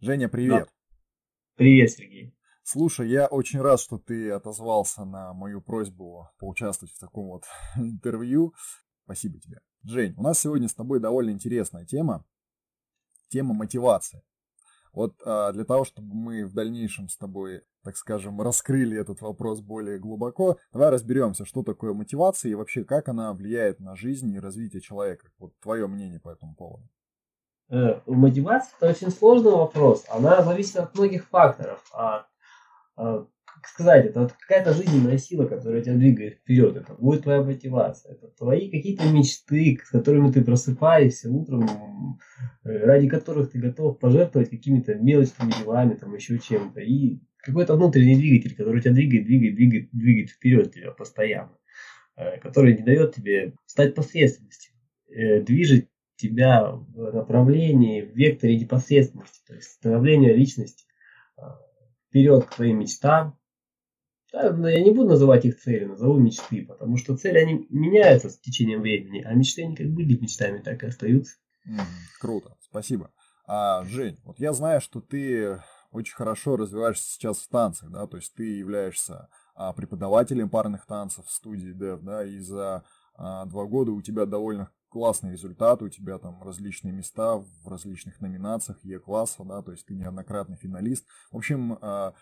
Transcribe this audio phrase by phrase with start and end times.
[0.00, 0.66] Женя, привет.
[0.66, 0.72] Да.
[1.56, 2.32] Привет, Сергей.
[2.62, 8.54] Слушай, я очень рад, что ты отозвался на мою просьбу поучаствовать в таком вот интервью.
[9.02, 9.58] Спасибо тебе.
[9.82, 12.24] Жень, у нас сегодня с тобой довольно интересная тема.
[13.28, 14.22] Тема мотивации.
[14.92, 19.62] Вот а, для того, чтобы мы в дальнейшем с тобой, так скажем, раскрыли этот вопрос
[19.62, 24.38] более глубоко, давай разберемся, что такое мотивация и вообще как она влияет на жизнь и
[24.38, 25.28] развитие человека.
[25.38, 26.88] Вот твое мнение по этому поводу.
[27.70, 30.06] Э, мотивация это очень сложный вопрос.
[30.08, 31.84] Она зависит от многих факторов.
[31.92, 32.26] А,
[32.96, 36.76] а как сказать, это вот какая-то жизненная сила, которая тебя двигает вперед.
[36.76, 38.12] Это будет твоя мотивация.
[38.12, 42.18] Это твои какие-то мечты, с которыми ты просыпаешься утром,
[42.64, 46.80] э, ради которых ты готов пожертвовать какими-то мелочными делами, там еще чем-то.
[46.80, 51.52] И какой-то внутренний двигатель, который тебя двигает, двигает, двигает, двигает вперед тебя постоянно.
[52.16, 54.72] Э, который не дает тебе стать посредственностью.
[55.10, 55.88] Движет
[56.18, 60.84] тебя в направлении, в векторе непосредственности, то есть становления личности
[62.08, 63.38] вперед к твоим мечтам,
[64.32, 68.38] да, я не буду называть их цели, назову мечты, потому что цели, они меняются с
[68.38, 71.36] течением времени, а мечты, они как были мечтами, так и остаются.
[71.66, 71.80] Mm,
[72.20, 73.10] круто, спасибо.
[73.46, 78.18] А, Жень, вот я знаю, что ты очень хорошо развиваешься сейчас в танцах, да, то
[78.18, 83.64] есть ты являешься а, преподавателем парных танцев в студии Dev, да, и за а, два
[83.64, 89.44] года у тебя довольно классный результат, у тебя там различные места в различных номинациях Е-класса,
[89.44, 91.06] да, то есть ты неоднократный финалист.
[91.30, 92.14] В общем, а,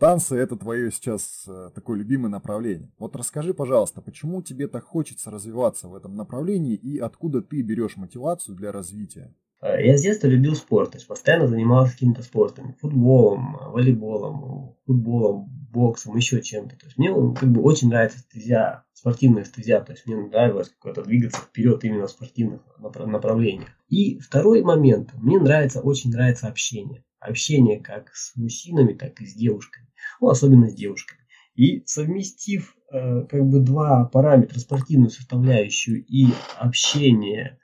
[0.00, 2.90] Танцы– это твое сейчас э, такое любимое направление.
[2.98, 7.98] Вот расскажи, пожалуйста, почему тебе так хочется развиваться в этом направлении и откуда ты берешь
[7.98, 9.36] мотивацию для развития?
[9.62, 15.48] Э, я с детства любил спорт, то есть постоянно занимался какими-то спортами, футболом, волейболом, футболом,
[15.70, 16.76] боксом, еще чем-то.
[16.76, 21.02] То есть мне как бы очень нравится стезя, спортивная стезя, то есть мне нравилось какое-то
[21.02, 23.68] двигаться вперед именно в спортивных направлениях.
[23.88, 27.04] И второй момент, мне нравится, очень нравится общение.
[27.20, 31.20] Общение как с мужчинами, так и с девушками ну, особенно с девушками.
[31.54, 36.28] И совместив э, как бы два параметра, спортивную составляющую и
[36.58, 37.59] общение, э,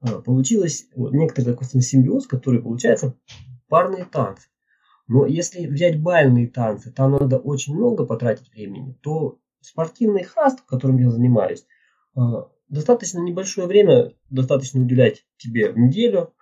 [0.00, 3.16] получилось вот, некоторый такой симбиоз, который получается
[3.68, 4.48] парные танцы.
[5.08, 10.98] Но если взять бальные танцы, там надо очень много потратить времени, то спортивный хаст, которым
[10.98, 11.66] я занимаюсь,
[12.16, 12.20] э,
[12.68, 16.32] достаточно небольшое время, достаточно уделять тебе в неделю,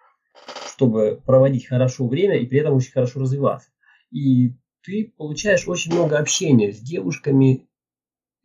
[0.66, 3.70] чтобы проводить хорошо время и при этом очень хорошо развиваться.
[4.10, 7.67] И ты получаешь очень много общения с девушками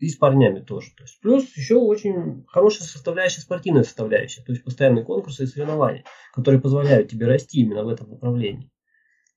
[0.04, 0.92] и с парнями тоже.
[0.96, 6.04] То есть, плюс еще очень хорошая составляющая, спортивная составляющая, то есть постоянные конкурсы и соревнования,
[6.34, 8.72] которые позволяют тебе расти именно в этом направлении.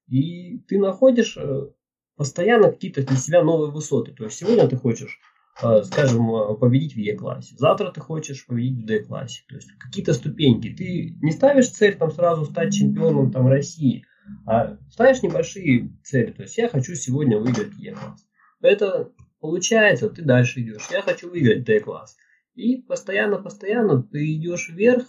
[0.09, 1.69] И ты находишь э,
[2.16, 4.12] постоянно какие-то для себя новые высоты.
[4.12, 5.19] То есть сегодня ты хочешь,
[5.62, 9.43] э, скажем, э, победить в Е-классе, завтра ты хочешь победить в Д-классе.
[9.48, 10.75] То есть какие-то ступеньки.
[10.75, 14.04] Ты не ставишь цель там сразу стать чемпионом там, России–
[14.47, 16.33] а ставишь небольшие цели.
[16.33, 18.25] То есть я хочу сегодня выиграть Е-класс.
[18.60, 19.12] Это
[19.46, 20.88] получается, ты дальше идешь.
[20.90, 22.16] Я хочу выиграть Д-класс.
[22.54, 25.06] И постоянно-постоянно ты идешь вверх,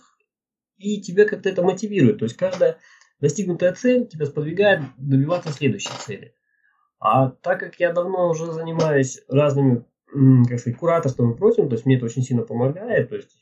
[0.77, 2.19] и тебя как-то это мотивирует.
[2.19, 2.77] То есть каждая
[3.19, 6.35] достигнутая цель тебя сподвигает добиваться следующей цели.
[6.99, 9.85] А так как я давно уже занимаюсь разными,
[10.47, 13.09] как сказать, кураторством и прочим, то есть мне это очень сильно помогает.
[13.09, 13.35] То есть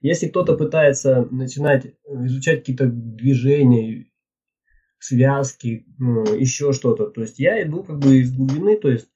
[0.00, 4.10] если кто-то пытается начинать изучать какие-то движения,
[4.98, 7.06] связки, ну, еще что-то.
[7.06, 9.08] То есть я иду как бы из глубины, то есть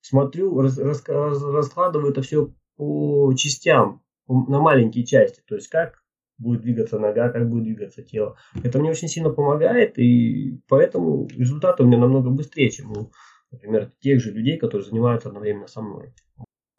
[0.00, 5.42] смотрю, рас, рас, раскладываю это все по частям, на маленькие части.
[5.46, 6.02] То есть как
[6.38, 8.36] будет двигаться нога, как будет двигаться тело.
[8.62, 13.12] Это мне очень сильно помогает, и поэтому результаты у меня намного быстрее, чем у,
[13.50, 16.14] например, тех же людей, которые занимаются одновременно со мной.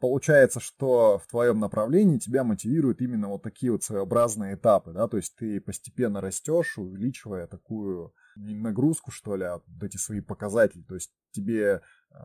[0.00, 5.18] Получается, что в твоем направлении тебя мотивируют именно вот такие вот своеобразные этапы, да, то
[5.18, 10.82] есть ты постепенно растешь, увеличивая такую нагрузку, что ли, а вот эти свои показатели.
[10.82, 11.82] То есть тебе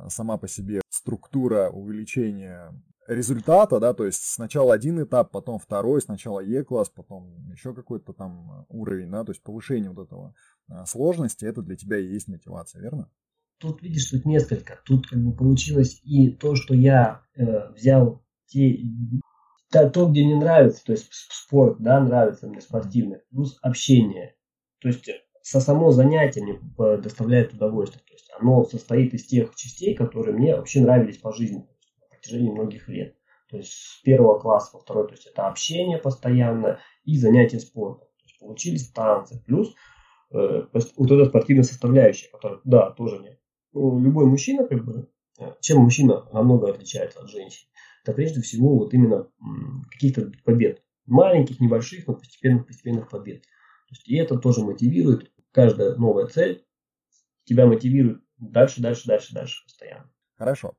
[0.10, 2.72] сама по себе структура увеличения
[3.08, 8.66] результата, да, то есть сначала один этап, потом второй, сначала Е-класс, потом еще какой-то там
[8.70, 10.34] уровень, да, то есть повышение вот этого
[10.70, 13.10] э, сложности, это для тебя и есть мотивация, верно?
[13.60, 14.80] Тут видишь, тут несколько.
[14.86, 18.80] Тут как бы получилось и то, что я э, взял те,
[19.72, 24.36] то, то, где мне нравится, то есть спорт, да, нравится мне спортивный, плюс общение.
[24.80, 25.10] То есть
[25.46, 26.60] со само занятие мне
[26.98, 28.04] доставляет удовольствие.
[28.08, 32.50] То есть оно состоит из тех частей, которые мне вообще нравились по жизни на протяжении
[32.50, 33.16] многих лет.
[33.52, 38.08] То есть с первого класса по второй, то есть это общение постоянно и занятие спортом.
[38.08, 39.40] То есть получились танцы.
[39.46, 39.76] Плюс
[40.34, 43.38] э, вот эта спортивная составляющая, которая, да, тоже мне.
[43.72, 47.68] Ну, любой мужчина, как бы, э, чем мужчина намного отличается от женщин,
[48.02, 49.28] это прежде всего вот именно
[49.92, 50.82] каких-то побед.
[51.06, 53.44] Маленьких, небольших, но постепенных, постепенных побед.
[53.44, 56.68] То есть, и это тоже мотивирует каждая новая цель
[57.46, 60.12] тебя мотивирует дальше, дальше, дальше, дальше постоянно.
[60.38, 60.76] Хорошо.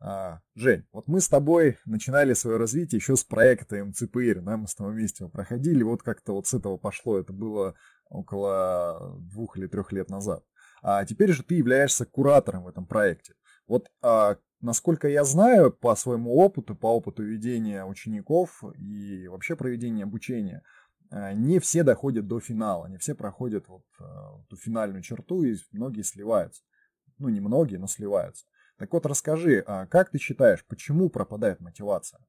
[0.00, 4.66] А, Жень, вот мы с тобой начинали свое развитие еще с проекта МЦПР, да, мы
[4.66, 7.76] с тобой вместе его проходили, вот как-то вот с этого пошло, это было
[8.10, 10.44] около двух или трех лет назад.
[10.82, 13.34] А теперь же ты являешься куратором в этом проекте.
[13.68, 20.02] Вот а, насколько я знаю, по своему опыту, по опыту ведения учеников и вообще проведения
[20.02, 20.62] обучения,
[21.10, 26.02] не все доходят до финала, не все проходят вот а, ту финальную черту, и многие
[26.02, 26.62] сливаются.
[27.18, 28.46] Ну, не многие, но сливаются.
[28.78, 32.20] Так вот, расскажи, а как ты считаешь, почему пропадает мотивация?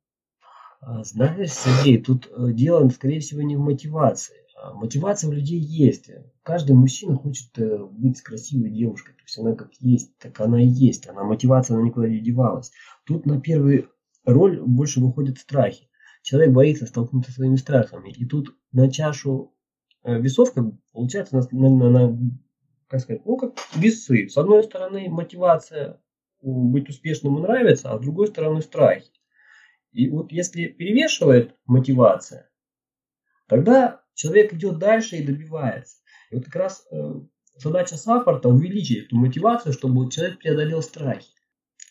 [0.82, 4.36] Знаешь, Сергей, тут э, дело, скорее всего, не в мотивации.
[4.74, 6.10] Мотивация у людей есть.
[6.44, 9.14] Каждый мужчина хочет э, быть с красивой девушкой.
[9.14, 11.08] То есть она как есть, так она и есть.
[11.08, 12.72] Она мотивация, она никуда не девалась.
[13.06, 13.90] Тут на первую
[14.26, 15.90] роль больше выходят страхи.
[16.28, 18.10] Человек боится столкнуться со своими страхами.
[18.10, 19.56] И тут на чашу
[20.04, 22.20] э, весов, как получается, на, на, на,
[22.90, 24.28] как сказать, ну как весы.
[24.28, 26.02] С одной стороны мотивация
[26.42, 29.10] быть успешным и нравится, а с другой стороны страхи.
[29.94, 32.50] И вот если перевешивает мотивация,
[33.48, 36.00] тогда человек идет дальше и добивается.
[36.30, 37.22] И вот как раз э,
[37.56, 41.30] задача саппорта увеличить эту мотивацию, чтобы человек преодолел страхи.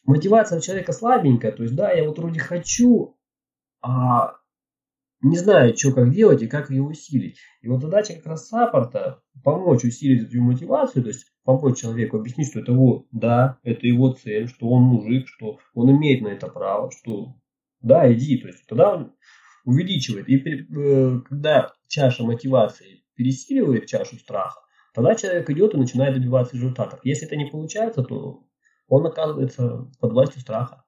[0.05, 3.15] Мотивация у человека слабенькая, то есть да, я вот вроде хочу,
[3.87, 4.38] а
[5.23, 7.38] не знаю, что как делать и как ее усилить.
[7.62, 12.49] И вот задача как раз саппорта помочь усилить эту мотивацию, то есть помочь человеку объяснить,
[12.49, 16.49] что это его, да, это его цель, что он мужик, что он имеет на это
[16.49, 17.37] право, что
[17.81, 18.38] да, иди.
[18.38, 19.12] То есть тогда он
[19.65, 20.29] увеличивает.
[20.29, 24.61] И э, когда чаша мотивации пересиливает чашу страха,
[24.94, 27.00] тогда человек идет и начинает добиваться результатов.
[27.05, 28.43] Если это не получается, то
[28.88, 30.86] он оказывается под властью страха.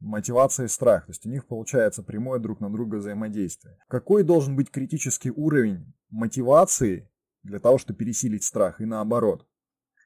[0.00, 3.78] Мотивация и страх, то есть у них получается прямое друг на друга взаимодействие.
[3.88, 7.10] Какой должен быть критический уровень мотивации
[7.42, 9.46] для того, чтобы пересилить страх и наоборот?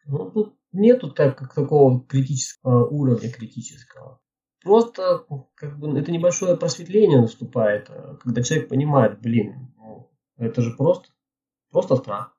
[0.06, 4.20] Ну, тут нету так, как такого критического уровня критического.
[4.62, 10.76] Просто как бы, это небольшое просветление наступает, э, когда человек понимает, блин, ну, это же
[10.76, 11.08] просто,
[11.70, 12.36] просто страх.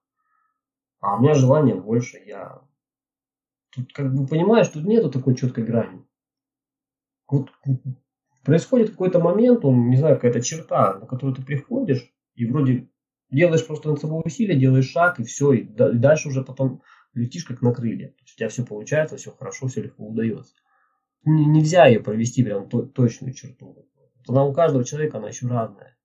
[0.99, 2.61] А у меня желание больше, я...
[3.73, 6.05] Тут как бы понимаешь, тут нету такой четкой грани.
[7.31, 7.49] Вот
[8.43, 12.89] происходит какой-то момент, он, не знаю, какая-то черта, на которую ты приходишь, и вроде
[13.31, 16.83] делаешь просто над собой усилия, делаешь шаг, и все, и, дальше уже потом
[17.13, 18.09] летишь как на крылья.
[18.09, 20.53] То есть у тебя все получается, все хорошо, все легко удается
[21.23, 23.87] нельзя ее провести прям точную черту.
[24.27, 25.97] Она у каждого человека она еще разная.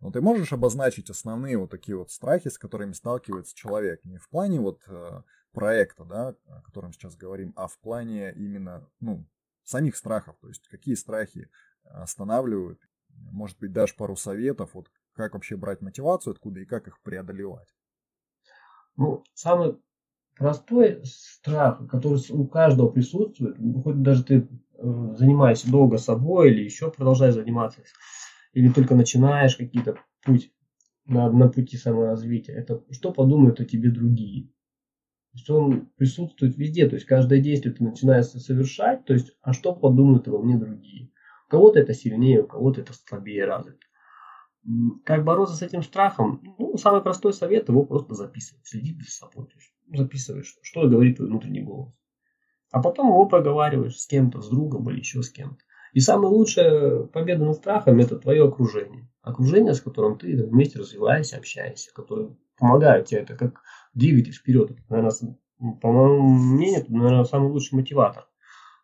[0.00, 4.04] Но ты можешь обозначить основные вот такие вот страхи, с которыми сталкивается человек?
[4.04, 5.22] Не в плане вот э,
[5.52, 9.26] проекта, да, о котором сейчас говорим, а в плане именно, ну,
[9.64, 10.36] самих страхов.
[10.40, 11.48] То есть какие страхи
[11.84, 12.80] останавливают?
[13.08, 17.68] Может быть, дашь пару советов, вот как вообще брать мотивацию откуда и как их преодолевать?
[18.96, 19.76] Ну, самый
[20.36, 26.90] простой страх, который у каждого присутствует, хоть даже ты э, занимаешься долго собой или еще
[26.90, 27.82] продолжаешь заниматься,
[28.52, 30.52] или только начинаешь какие-то путь
[31.06, 34.50] на, на пути саморазвития, это что подумают о тебе другие.
[35.34, 39.52] То есть он присутствует везде, то есть каждое действие ты начинаешь совершать, то есть а
[39.52, 41.10] что подумают обо мне другие.
[41.48, 43.80] У кого-то это сильнее, у кого-то это слабее развито.
[45.04, 46.40] Как бороться с этим страхом?
[46.56, 49.46] Ну, самый простой совет его просто записывать, следить за собой.
[49.46, 51.92] То есть записываешь, что говорит твой внутренний голос.
[52.70, 55.58] А потом его проговариваешь с кем-то, с другом или еще с кем-то.
[55.92, 59.08] И самая лучшая победа над страхом– это твое окружение.
[59.20, 63.20] Окружение, с которым ты вместе развиваешься, общаешься, которое помогает тебе.
[63.20, 63.60] Это как
[63.94, 64.72] двигатель вперед.
[64.88, 65.36] Наверное,
[65.80, 68.28] по моему мнению, это, наверное, самый лучший мотиватор.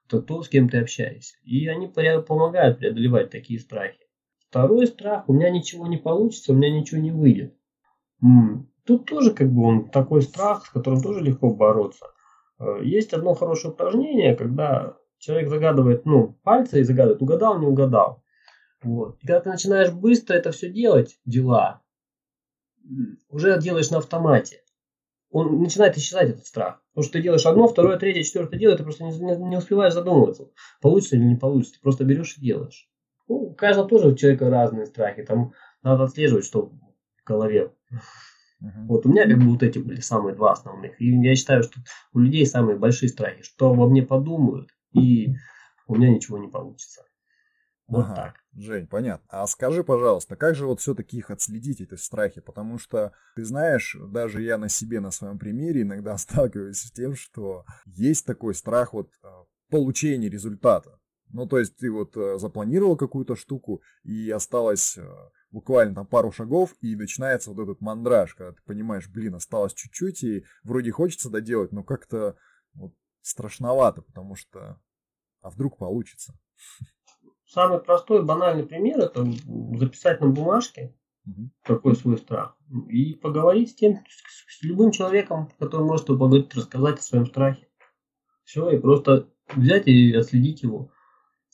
[0.06, 1.36] Это то, с кем ты общаешься.
[1.44, 4.00] И они помогают преодолевать такие страхи.
[4.48, 7.54] Второй страх– у меня ничего не получится, у меня ничего не выйдет.
[8.84, 12.06] Тут тоже как бы он такой страх, с которым тоже легко бороться.
[12.58, 18.24] Э, есть одно хорошее упражнение, когда человек загадывает, ну, пальцы и загадывает, угадал, не угадал.
[18.82, 19.18] Вот.
[19.20, 21.82] И когда ты начинаешь быстро это все делать, дела,
[23.28, 24.62] уже делаешь на автомате.
[25.30, 26.82] Он начинает исчезать этот страх.
[26.92, 29.10] Потому что ты делаешь одно, второе, третье, четвертое дело, ты просто не,
[29.48, 30.48] не, успеваешь задумываться,
[30.80, 31.74] получится или не получится.
[31.74, 32.88] Ты просто берешь и делаешь.
[33.28, 35.22] Ну, у каждого тоже у человека разные страхи.
[35.22, 37.72] Там надо отслеживать, что в голове
[38.62, 38.86] Uh-huh.
[38.88, 41.00] Вот у меня как бы вот эти были самые два основных.
[41.00, 41.80] И я считаю, что
[42.12, 45.34] у людей самые большие страхи, что во мне подумают, и
[45.86, 47.02] у меня ничего не получится.
[47.90, 48.14] Вот ага.
[48.14, 48.34] так.
[48.52, 49.26] Жень, понятно.
[49.28, 52.40] А скажи, пожалуйста, как же вот все-таки их отследить, эти страхи?
[52.40, 57.16] Потому что, ты знаешь, даже я на себе, на своем примере иногда сталкиваюсь с тем,
[57.16, 61.00] что есть такой страх вот а, получения результата.
[61.32, 65.08] Ну, то есть ты вот э, запланировал какую-то штуку, и осталось э,
[65.50, 70.24] буквально там пару шагов, и начинается вот этот мандраж, когда ты понимаешь, блин, осталось чуть-чуть,
[70.24, 72.36] и вроде хочется доделать, но как-то
[72.74, 74.80] вот страшновато, потому что
[75.40, 76.34] а вдруг получится?
[77.50, 79.26] Самый простой, банальный пример– это
[79.76, 80.94] записать на бумажке,
[81.26, 81.50] угу.
[81.64, 82.56] какой свой страх,
[82.88, 87.66] и поговорить с тем, с любым человеком, который может поговорить, рассказать о своем страхе.
[88.44, 90.92] Все, и просто взять и отследить его,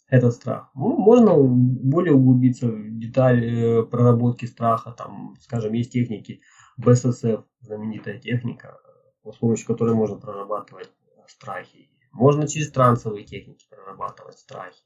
[0.08, 0.70] этот страх.
[0.74, 6.42] Ну, можно более углубиться в детали э, проработки страха, там, скажем, есть техники
[6.76, 8.78] БССФ, знаменитая техника,
[9.24, 10.90] с помощью которой можно прорабатывать
[11.26, 11.90] страхи.
[12.12, 14.82] Можно через трансовые техники прорабатывать страхи.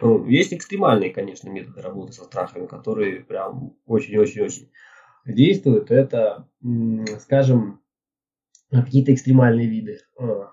[0.00, 4.70] Ну, есть экстремальные, конечно, методы работы со страхами, которые прям очень-очень-очень
[5.26, 5.90] действуют.
[5.90, 6.48] Это,
[7.20, 7.80] скажем,
[8.70, 10.44] какие-то экстремальные виды э,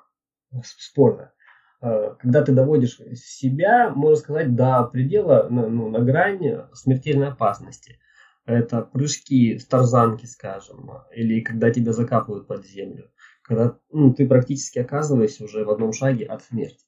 [0.63, 1.33] спорта.
[1.81, 7.99] Э, когда ты доводишь себя, можно сказать, до предела, ну, на грани смертельной опасности.
[8.45, 13.11] Это прыжки с тарзанки, скажем, или когда тебя закапывают под землю
[13.47, 16.85] когда ну, ты практически оказываешься уже в одном шаге от смерти.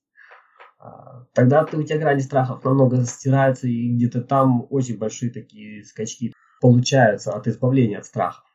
[0.79, 5.83] А, тогда ты, у тебя грани страхов намного стираются, и где-то там очень большие такие
[5.83, 8.45] скачки получаются от избавления от страхов.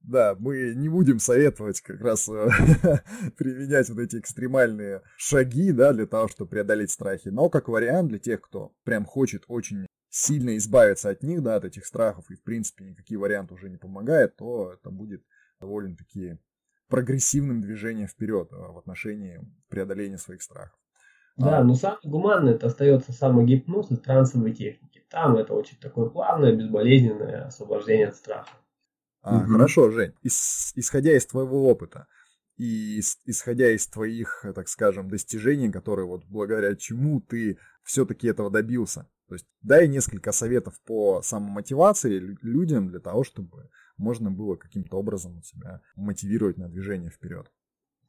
[0.00, 2.48] Да, мы не будем советовать как раз э,
[3.38, 7.28] применять вот эти экстремальные шаги, да, для того, чтобы преодолеть страхи.
[7.28, 11.64] Но как вариант для тех, кто прям хочет очень сильно избавиться от них, да, от
[11.64, 15.24] этих страхов, и в принципе никакие варианты уже не помогают, то это будет
[15.58, 16.38] довольно-таки
[16.88, 20.78] прогрессивным движением вперед а, в отношении преодоления своих страхов.
[21.36, 21.64] Да, а.
[21.64, 25.04] но самое гуманное это остается самогипноз и трансовые техники.
[25.10, 28.50] Там это очень такое плавное, безболезненное освобождение от страха.
[29.22, 29.52] А, угу.
[29.52, 32.06] Хорошо, Жень, Ис, исходя из твоего опыта
[32.56, 38.50] и ис, исходя из твоих, так скажем, достижений, которые вот благодаря чему ты все-таки этого
[38.50, 44.98] добился, то есть дай несколько советов по самомотивации людям для того, чтобы можно было каким-то
[44.98, 47.50] образом себя мотивировать на движение вперед.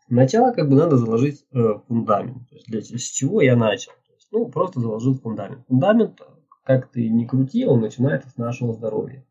[0.07, 2.49] Сначала как бы надо заложить э, фундамент.
[2.49, 3.91] То есть для, с чего я начал?
[4.07, 5.65] То есть, ну, просто заложил фундамент.
[5.67, 6.21] Фундамент,
[6.63, 9.25] как ты не крути, он начинается с нашего здоровья.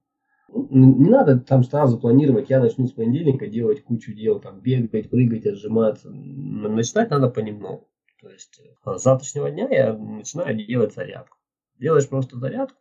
[0.48, 5.10] Ну, не надо там сразу планировать, я начну с понедельника делать кучу дел, там бегать,
[5.10, 6.10] прыгать, отжиматься.
[6.10, 7.88] Начинать надо понемногу.
[8.20, 11.38] То есть э, с завтрашнего дня я начинаю делать зарядку.
[11.78, 12.78] Делаешь просто зарядку,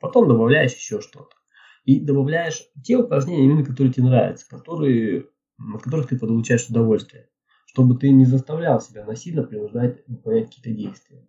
[0.00, 1.34] потом добавляешь еще что-то
[1.84, 7.28] и добавляешь те упражнения, именно которые тебе нравятся, которые, от которых ты получаешь удовольствие,
[7.66, 11.26] чтобы ты не заставлял себя насильно принуждать выполнять какие-то действия.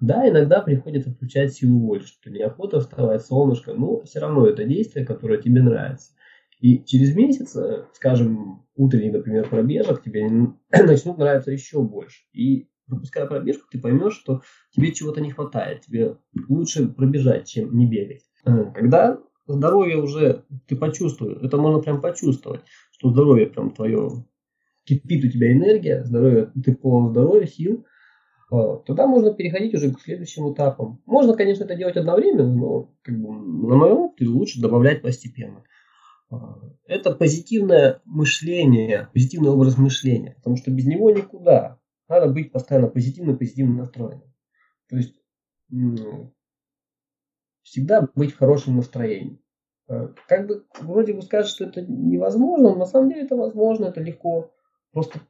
[0.00, 5.04] Да, иногда приходится включать силу воли, что неохота вставать солнышко, но все равно это действие,
[5.04, 6.12] которое тебе нравится.
[6.58, 10.28] И через месяц, э, скажем, утренний, например, пробежек тебе
[10.72, 12.24] начнут нравиться еще больше.
[12.32, 15.82] И пропуская пробежку, ты поймешь, что тебе чего-то не хватает.
[15.82, 16.16] Тебе
[16.48, 18.24] лучше пробежать, чем не бегать.
[18.44, 24.24] Э, когда здоровье уже ты почувствуешь, это можно прям почувствовать, что здоровье прям твое,
[24.84, 27.84] кипит у тебя энергия, здоровье, ты полон здоровья, сил,
[28.50, 31.00] а, тогда можно переходить уже к следующим этапам.
[31.06, 35.62] Можно, конечно, это делать одновременно, но как бы, на моем опыте лучше добавлять постепенно.
[36.30, 41.78] А, это позитивное мышление, позитивный образ мышления, потому что без него никуда.
[42.08, 44.34] Надо быть постоянно позитивно, позитивно настроенным.
[44.88, 45.14] То есть
[47.62, 49.40] всегда быть в хорошем настроении.
[49.88, 53.86] Э, как бы вроде бы скажешь, что это невозможно, но на самом деле это возможно,
[53.86, 54.52] это легко.
[54.92, 55.20] Просто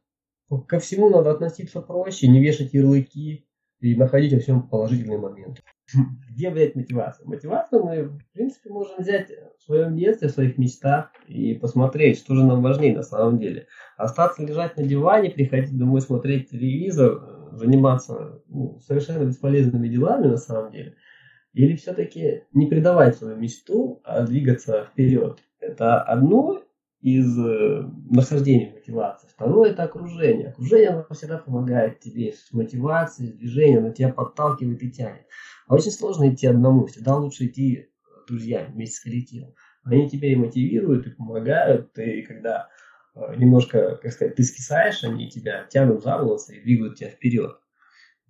[0.66, 3.46] ко всему надо относиться проще, не вешать ярлыки
[3.80, 5.62] и находить во всем положительные моменты.
[6.30, 7.26] Где взять мотивацию?
[7.26, 12.34] Мотивацию мы, в принципе, можем взять в своем детстве, в своих мечтах и посмотреть, что
[12.34, 13.66] же нам важнее на самом деле.
[13.96, 20.70] Остаться лежать на диване, приходить домой смотреть телевизор, заниматься ну, совершенно бесполезными делами на самом
[20.70, 20.96] деле–
[21.52, 25.38] или все-таки не предавать свою мечту, а двигаться вперед?
[25.58, 26.62] Это одно
[27.00, 29.28] из э, нахождения мотивации.
[29.28, 30.48] Второе– это окружение.
[30.48, 35.26] Окружение оно всегда помогает тебе с мотивацией, с движением, оно тебя подталкивает и тянет.
[35.66, 36.86] А очень сложно идти одному.
[36.86, 37.90] Всегда лучше идти
[38.24, 39.54] с друзьями, вместе с коллективом.
[39.82, 41.98] Они тебя и мотивируют, и помогают.
[41.98, 42.68] И когда
[43.14, 47.56] э, немножко, как сказать, ты скисаешь, они тебя тянут за волосы и двигают тебя вперед.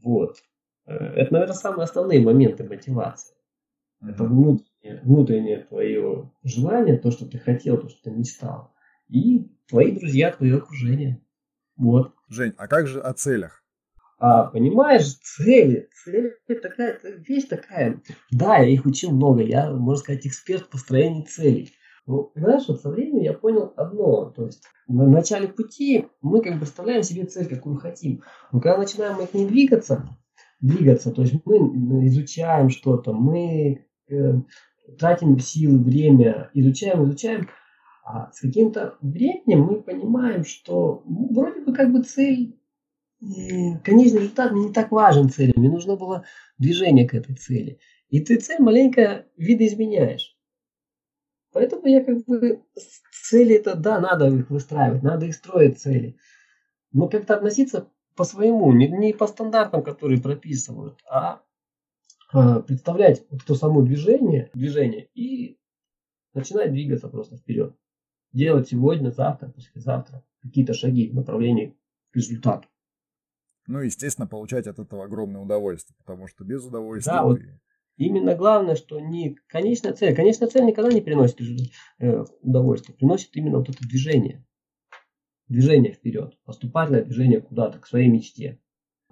[0.00, 0.36] Вот.
[0.86, 3.34] Э, это, наверное, самые основные моменты мотивации.
[4.02, 8.72] Это внутреннее, внутреннее твое желание, то, что ты хотел, то, что ты мечтал.
[9.08, 11.20] И твои друзья, твое окружение.
[11.76, 12.14] Вот.
[12.28, 13.62] Жень, а как же о целях?
[14.18, 18.00] А, понимаешь, цели, цели такая вещь такая.
[18.30, 21.72] Да, я их учил много, я, можно сказать, эксперт в построении целей.
[22.06, 26.54] Ну, знаешь, вот со временем я понял одно, то есть на начале пути мы как
[26.54, 28.22] бы представляем себе цель, какую хотим.
[28.52, 30.08] Но когда начинаем от ней двигаться,
[30.60, 31.10] двигаться.
[31.10, 34.32] То есть мы изучаем что-то, мы э,
[34.98, 37.48] тратим силы, время, изучаем, изучаем,
[38.04, 42.58] а с каким-то временем мы понимаем, что ну, вроде бы как бы цель,
[43.84, 46.24] конечный результат не так важен цели, мне нужно было
[46.58, 47.78] движение к этой цели.
[48.08, 50.36] И ты цель маленько видоизменяешь.
[51.52, 52.62] Поэтому я как бы
[53.12, 56.16] цели это, да, надо их выстраивать, надо их строить цели.
[56.92, 57.88] Но как-то относиться
[58.20, 61.40] по своему, не, не по стандартам, которые прописывают, а,
[62.30, 65.58] а представлять вот то само движение, движение и
[66.34, 67.74] начинать двигаться просто вперед.
[68.34, 71.78] Делать сегодня, завтра, послезавтра какие-то шаги в направлении
[72.10, 72.68] к результату.
[73.66, 77.40] Ну, естественно, получать от этого огромное удовольствие, потому что без удовольствия да, вот
[77.96, 80.14] Именно главное, что не конечная цель.
[80.14, 81.40] Конечная цель никогда не приносит
[81.98, 82.94] э, удовольствия.
[82.94, 84.44] Приносит именно вот это движение.
[85.50, 86.38] Движение вперед.
[86.44, 88.60] Поступательное движение куда-то, к своей мечте.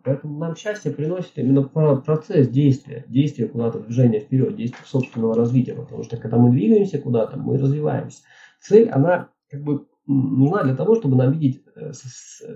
[0.05, 3.05] Поэтому нам счастье приносит именно процесс действия.
[3.09, 5.75] Действие куда-то, движение вперед, действие собственного развития.
[5.75, 8.23] Потому что когда мы двигаемся куда-то, мы развиваемся.
[8.61, 11.93] Цель, она как бы нужна для того, чтобы нам видеть э,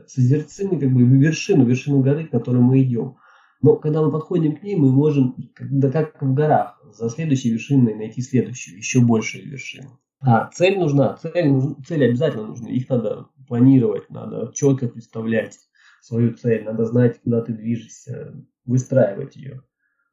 [0.07, 3.17] созерцимый как бы вершину, вершину горы, к которой мы идем.
[3.63, 7.97] Но когда мы подходим к ней, мы можем, да как в горах, за следующей вершиной
[7.97, 9.99] найти следующую, еще большую вершину.
[10.25, 11.53] А цель нужна, цель,
[11.87, 12.69] цели обязательно нужны.
[12.69, 15.59] Их надо планировать, надо четко представлять
[16.01, 19.63] свою цель, надо знать, куда ты движешься, выстраивать ее.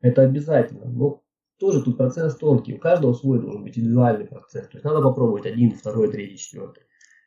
[0.02, 0.86] Это обязательно.
[0.86, 1.24] Но
[1.60, 2.76] тоже тут процесс тонкий.
[2.76, 4.68] У каждого свой должен быть индивидуальный процесс.
[4.68, 6.84] То есть надо попробовать один, второй, третий, четвертый.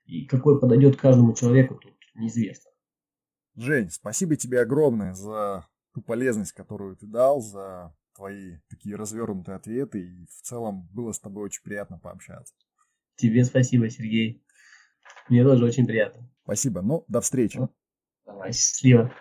[0.06, 2.70] И какой подойдет каждому человеку, тут неизвестно.
[3.54, 10.00] Жень, спасибо тебе огромное за ту полезность, которую ты дал, за твои такие развернутые ответы.
[10.00, 12.54] И в целом было с тобой очень приятно пообщаться.
[13.22, 14.42] Тебе спасибо, Сергей.
[15.28, 16.28] Мне тоже очень приятно.
[16.42, 16.82] Спасибо.
[16.82, 17.60] Ну, до встречи.
[18.26, 19.14] Давай, счастливо.